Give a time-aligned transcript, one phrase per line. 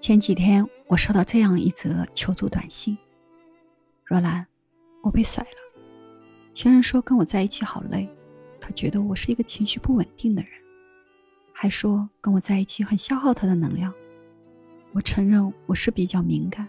[0.00, 2.96] 前几天我收到这样一则求助短信
[4.06, 4.46] ：“若兰，
[5.02, 5.80] 我被甩了。
[6.54, 8.08] 前任说跟我在一起好累，
[8.60, 10.50] 他觉得我是一个情绪不稳定的人，
[11.52, 13.92] 还说跟我在一起很消耗他的能量。
[14.92, 16.66] 我承认我是比较敏感，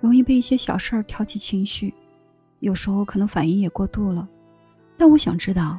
[0.00, 1.92] 容易被一些小事儿挑起情绪，
[2.60, 4.26] 有时候可能反应也过度了。
[4.96, 5.78] 但我想知道，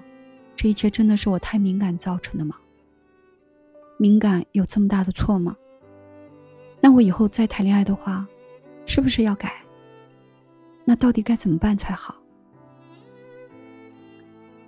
[0.55, 2.55] 这一切真的是我太敏感造成的吗？
[3.98, 5.57] 敏感有这么大的错吗？”
[6.80, 8.26] 那我以后再谈恋爱的话，
[8.86, 9.54] 是不是要改？
[10.86, 12.16] 那到底该怎么办才好？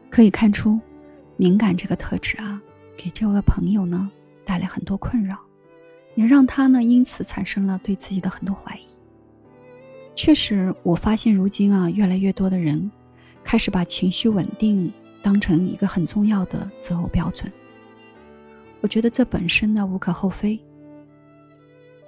[0.09, 0.79] 可以看出，
[1.37, 2.61] 敏感这个特质啊，
[2.97, 4.09] 给这位朋友呢
[4.43, 5.37] 带来很多困扰，
[6.15, 8.81] 也让他呢因此产生了对自己的很多怀疑。
[10.15, 12.91] 确实，我发现如今啊，越来越多的人
[13.43, 17.49] 开始把情绪稳定当成一个很重要的择偶标准。
[18.81, 20.59] 我觉得这本身呢无可厚非。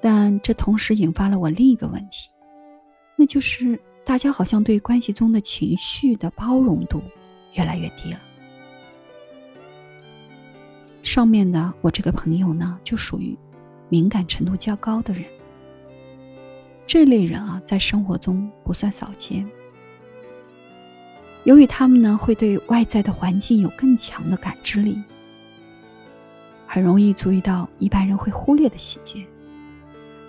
[0.02, 2.30] 但这同时引发了我另一个问题，
[3.16, 7.00] 那就是大家好像对关系中的情绪的包容度
[7.54, 8.20] 越来越低了。
[11.04, 13.38] 上面的我这个朋友呢，就属于
[13.90, 15.24] 敏感程度较高的人。
[16.88, 19.48] 这类人啊，在生活中不算少见。
[21.44, 25.00] 由于他们呢，会对外在的环境有更强的感知力，
[26.68, 29.26] 很容易注意到一般人会忽略的细节。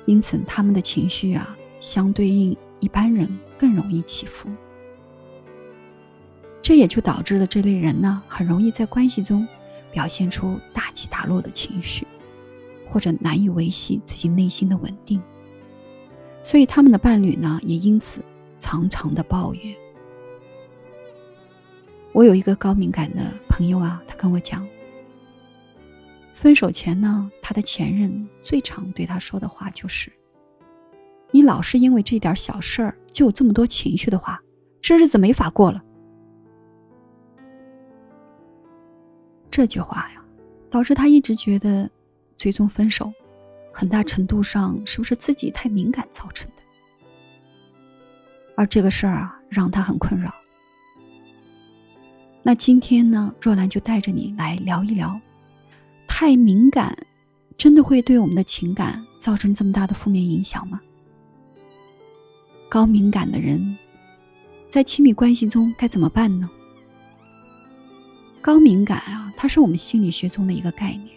[0.05, 4.49] 因此，他们的情绪啊，相对应一般人更容易起伏。
[6.61, 9.47] 这也就导致了这类人呢，很容易在关系中
[9.91, 12.07] 表现出大起大落的情绪，
[12.87, 15.21] 或者难以维系自己内心的稳定。
[16.45, 18.23] 所以，他们的伴侣呢，也因此
[18.59, 19.75] 常常的抱怨。
[22.13, 24.67] 我有一个高敏感的朋友啊，他跟我讲。
[26.43, 30.13] 分手前呢，他的前任最常对他说的话就是
[31.31, 34.43] ：“你老是因为这点小事儿就有这么多情绪的话，
[34.81, 35.81] 这日子没法过了。”
[39.53, 40.25] 这句话呀，
[40.69, 41.89] 导致他一直觉得，
[42.37, 43.13] 最终分手，
[43.73, 46.63] 很大程度上是不是自己太敏感造成的？
[48.57, 50.35] 而这个事儿啊，让他很困扰。
[52.43, 55.21] 那今天呢，若兰就带着你来聊一聊。
[56.15, 56.95] 太敏感，
[57.57, 60.79] 真的会对我们的情感造成这么大的负面影响吗？
[62.69, 63.79] 高敏感的人，
[64.69, 66.49] 在亲密关系中该怎么办呢？
[68.43, 71.09] 高敏感啊，它是我们心理学中的一个概念。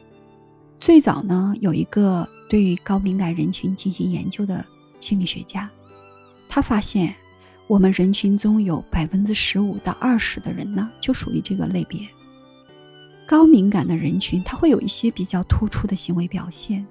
[0.80, 4.66] 最早呢，有一个对于高敏感人群进行研究的
[5.02, 5.70] 心理学家，
[6.48, 7.14] 他发现
[7.68, 12.00] 我们人群中有百分之十五到二十的人呢，就属于这个类别。
[13.28, 16.86] 高敏感的人群，他会有一些比较突出的行为表现，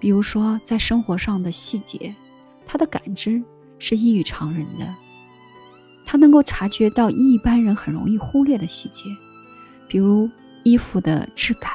[0.00, 2.14] 比如说在生活上的细节，
[2.66, 3.40] 他的感知
[3.78, 4.94] 是异于常人的，
[6.04, 9.04] 他能够察觉到一般人很容易忽略的细节，
[9.88, 10.28] 比如
[10.64, 11.72] 衣服的质感、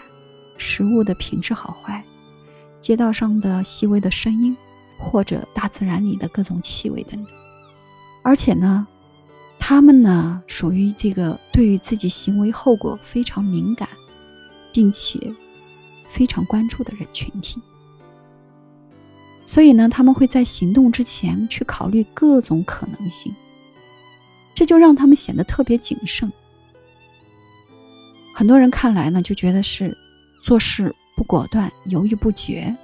[0.57, 2.03] 食物的品质好坏、
[2.81, 4.55] 街道上的细微的声音，
[4.97, 7.33] 或者大自然里的各种气味等等，
[8.21, 8.85] 而且呢。
[9.73, 13.87] 他们呢，属于这个对于自己行为后果非常敏感，
[14.73, 15.17] 并且
[16.09, 17.61] 非常关注的人群体。
[19.45, 23.33] 所以呢，他们会在行动之前去考虑各种可能性，
[24.53, 26.29] 这就让他们显得特别谨慎。
[28.35, 29.97] 很多人看来呢，就觉得是
[30.43, 32.75] 做事不果断、犹豫不决。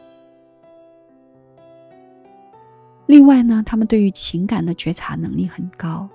[3.08, 6.08] 另外呢，他们对于情感的觉察能力很高。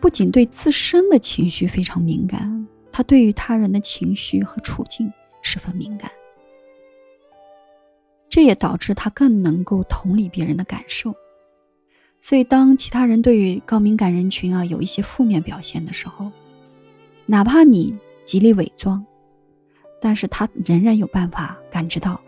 [0.00, 6.10] 不仅对自身的情绪非常敏感，他对于他人的情绪和处境十分敏感。
[8.28, 11.14] 这也导致他更能够同理别人的感受。
[12.20, 16.30] 所以，当其他人对于高敏感人群啊有一些负面表现的时候，
[17.26, 19.04] 哪怕你极力伪装，
[20.00, 22.20] 但是他仍然有办法感知到，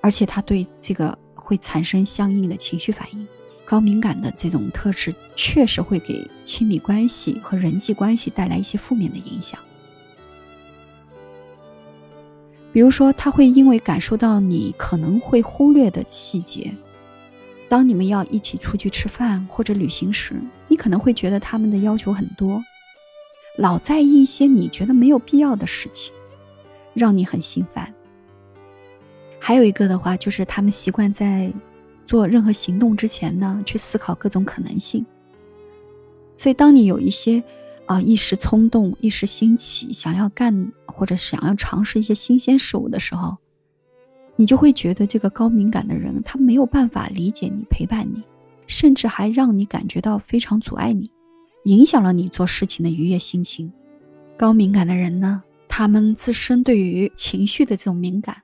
[0.00, 3.26] 而且他对这个会产生相应的情绪反应。
[3.68, 9.60] 高敏感的这种特质确实会给亲密关系和人际关系带来一些负面的影响。
[12.72, 16.72] 比如说，他会因为感受到你可能会忽略的细节，
[17.68, 22.64] 当你们要一起出去吃饭或者旅行时，你可能会觉得他们的要求很多，
[23.58, 26.14] 老在意一些你觉得没有必要的事情，
[26.94, 27.92] 让你很心烦。
[29.38, 31.52] 还有一个的话，就是他们习惯在。
[32.08, 35.04] 做任何行动之前呢，去思考各种可能性。
[36.38, 37.44] 所以，当你有一些
[37.84, 43.36] 啊一时冲动、一时兴起，想要干或者想要尝试一些新鲜事物的时候，
[44.36, 48.22] 你就会觉得这个高敏感的人他没有办法理解你、陪伴你，
[48.66, 51.10] 甚至还让你感觉到非常阻碍你，
[51.64, 53.70] 影响了你做事情的愉悦心情。
[54.38, 58.42] 高敏感的人呢，他们自身对于情绪的这种敏感，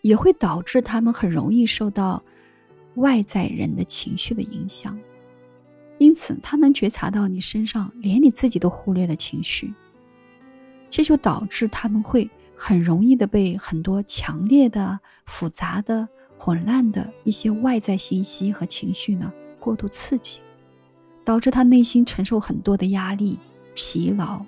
[0.00, 2.22] 也会导致他们很容易受到
[2.96, 4.98] 外在人的情绪的影响。
[5.98, 9.72] 因此，他能觉察到你身上连你自己都忽略的情绪，
[10.90, 16.06] 这就导致他们会很容易的被很多强烈的、复杂的、
[16.36, 20.40] 混乱的一些外在信息和情绪呢过度刺激，
[21.24, 23.38] 导致他内心承受很多的压力、
[23.74, 24.44] 疲劳，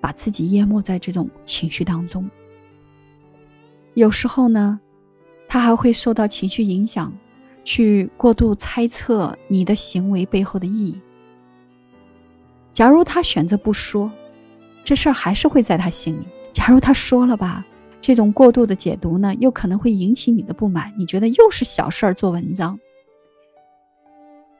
[0.00, 2.28] 把自己淹没在这种情绪当中。
[3.94, 4.80] 有时候呢，
[5.48, 7.12] 他还会受到情绪影响。
[7.64, 11.00] 去过度猜测你的行为背后的意义。
[12.72, 14.10] 假如他选择不说，
[14.84, 17.64] 这事儿还是会在他心里；假如他说了吧，
[18.00, 20.92] 这种过度的解读呢，又可能会引起你的不满。
[20.98, 22.78] 你觉得又是小事儿做文章，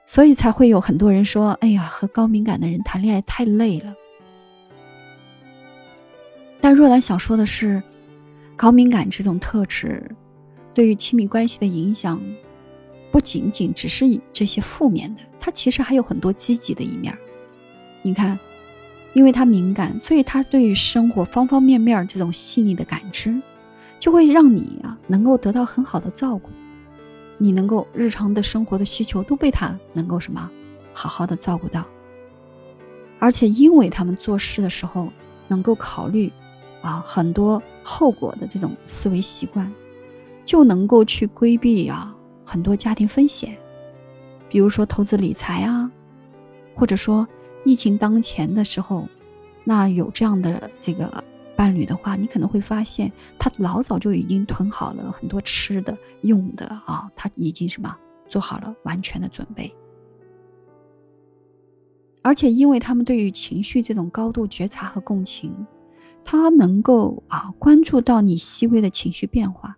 [0.06, 3.94] 所以才会有很多人说：“哎呀，和高敏感的人谈恋爱太累了。”
[6.60, 7.82] 但若兰想说的是，
[8.56, 10.02] 高敏感这种特质
[10.72, 12.22] 对于亲密关系的影响。
[13.14, 17.16] 不仅仅只是以这些负面的，他其实还有很多积极的一面。
[18.02, 18.36] 你看，
[19.12, 23.40] 因为他敏感，所以他对于生活方方面面这种细腻的感知，
[24.00, 26.50] 就会让你啊能够得到很好的照顾。
[27.38, 30.50] 你能够日常的生活的需求都被他能够什么
[30.92, 31.86] 好好的照顾到。
[33.20, 35.08] 而且因为他们做事的时候
[35.46, 36.32] 能够考虑
[36.82, 39.72] 啊很多后果的这种思维习惯，
[40.44, 42.12] 就能够去规避啊。
[42.44, 43.56] 很多家庭风险，
[44.48, 45.90] 比如说投资理财啊，
[46.74, 47.26] 或者说
[47.64, 49.08] 疫情当前的时候，
[49.64, 51.24] 那有这样的这个
[51.56, 57.96] 伴侣的话，你可能会发现他老早就已经囤好了很多吃的用的啊，他已经什么
[58.28, 59.74] 做好了完全的准备。
[62.22, 65.54] 而且因为他们对于情绪这种高度觉察和共情，
[66.24, 69.76] 他能够啊关注到你细微的情绪变化。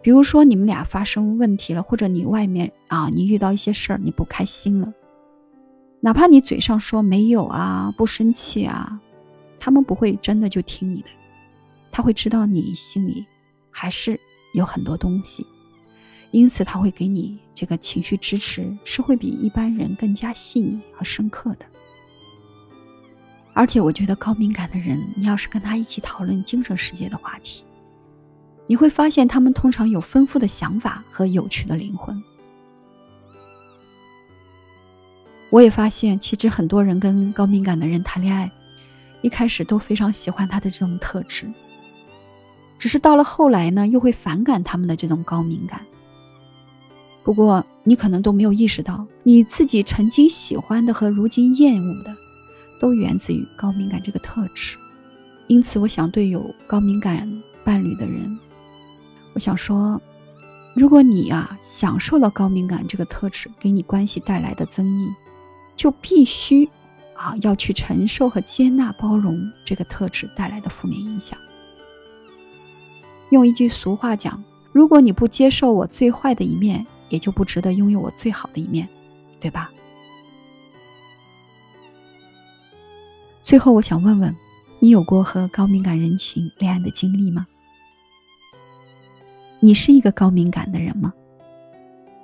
[0.00, 4.92] 比如说你们俩发生问题了，或者你外面啊，你遇到一些事儿，你不开心了，
[6.00, 9.00] 哪怕你嘴上说没有啊，不生气啊，
[9.58, 11.08] 他们不会真的就听你的，
[11.90, 13.26] 他会知道你心里
[13.70, 14.18] 还是
[14.54, 15.44] 有很多东西，
[16.30, 21.66] 因此他会给你这个情绪支持，是会比一般人更加细腻和深刻的。
[23.52, 27.64] 而且我觉得高敏感的人，你要是跟他一起讨论精神世界的话题。
[28.68, 32.22] 你会发现，他们通常有丰富的想法和有趣的灵魂。
[35.50, 38.50] 我也发现，其实很多人跟高敏感的人谈恋爱，
[39.22, 41.50] 一开始都非常喜欢他的这种特质，
[42.78, 45.80] 只是到了后来呢，又会反感他们的这种高敏感。
[47.24, 52.14] 不过，你可能都没有意识到，你自己曾经喜欢的和如今厌恶的，
[52.78, 54.76] 都源自于高敏感这个特质。
[55.46, 57.26] 因此，我想对有高敏感
[57.64, 58.38] 伴侣的人。
[59.38, 60.00] 我想说，
[60.74, 65.08] 如果你啊享受了高敏感这个特质给你关系带来的增益，
[65.76, 66.68] 就必须
[67.14, 71.38] 啊要去承受和接纳、包容这个特质带来的负面影响。
[73.30, 74.42] 用一句俗话讲，
[74.72, 78.88] 如果你不接受我最坏的一面，也就不值得拥有我最好的一面，
[79.38, 79.70] 对吧？
[83.44, 84.34] 最后，我想问问，
[84.80, 87.46] 你有过和高敏感人群恋爱的经历吗？
[89.60, 91.12] 你是一个高敏感的人吗？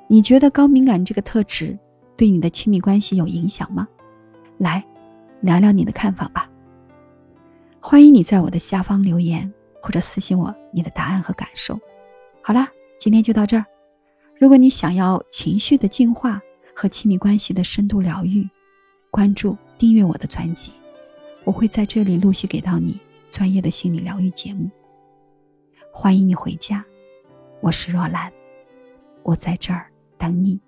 [0.06, 1.76] 你觉得高敏感这个特质
[2.16, 3.88] 对你的亲密关系有影响吗？
[4.58, 4.84] 来，
[5.40, 6.48] 聊聊你的看法吧。
[7.80, 11.78] 欢迎你在我的下方留言或者私信我你的答案和感受。
[12.40, 13.64] 好啦，今天就到这儿。
[14.38, 16.40] 如果你想要情绪的净化
[16.74, 18.48] 和亲密关系的深度疗愈，
[19.10, 20.72] 关注订阅我的专辑，
[21.42, 22.98] 我会在这里陆续给到你
[23.30, 24.70] 专业的心理疗愈节目。
[25.92, 26.84] 欢迎你回家。
[27.60, 28.32] 我是若兰，
[29.22, 30.60] 我在这儿等你。